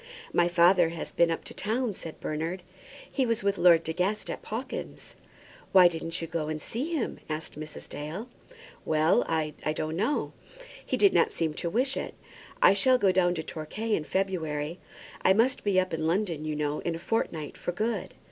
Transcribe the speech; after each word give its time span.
"My 0.33 0.47
father 0.47 0.89
has 0.89 1.11
been 1.11 1.29
up 1.29 1.47
in 1.51 1.55
town," 1.55 1.93
said 1.93 2.19
Bernard. 2.19 2.63
"He 3.11 3.23
was 3.23 3.43
with 3.43 3.59
Lord 3.59 3.83
De 3.83 3.93
Guest 3.93 4.31
at 4.31 4.41
Pawkins's." 4.41 5.15
"Why 5.73 5.87
didn't 5.87 6.23
you 6.23 6.27
go 6.27 6.47
and 6.47 6.59
see 6.59 6.91
him?" 6.95 7.19
asked 7.29 7.55
Mrs. 7.55 7.87
Dale. 7.87 8.27
"Well, 8.83 9.23
I 9.27 9.51
don't 9.75 9.95
know. 9.95 10.33
He 10.83 10.97
did 10.97 11.13
not 11.13 11.31
seem 11.31 11.53
to 11.53 11.69
wish 11.69 11.95
it. 11.95 12.15
I 12.63 12.73
shall 12.73 12.97
go 12.97 13.11
down 13.11 13.35
to 13.35 13.43
Torquay 13.43 13.93
in 13.93 14.03
February. 14.03 14.79
I 15.21 15.33
must 15.33 15.63
be 15.63 15.79
up 15.79 15.93
in 15.93 16.07
London, 16.07 16.45
you 16.45 16.55
know, 16.55 16.79
in 16.79 16.95
a 16.95 16.97
fortnight, 16.97 17.55
for 17.55 17.71
good." 17.71 18.15